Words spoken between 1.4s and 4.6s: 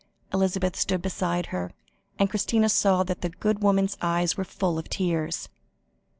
her, and Christina saw that the good woman's eyes were